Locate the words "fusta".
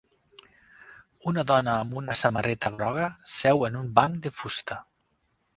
4.43-4.83